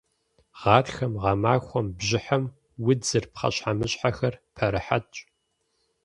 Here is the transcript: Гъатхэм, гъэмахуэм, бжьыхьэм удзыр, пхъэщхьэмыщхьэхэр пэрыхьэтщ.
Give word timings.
Гъатхэм, 0.59 1.13
гъэмахуэм, 1.21 1.87
бжьыхьэм 1.97 2.43
удзыр, 2.89 3.25
пхъэщхьэмыщхьэхэр 3.33 4.35
пэрыхьэтщ. 4.55 5.17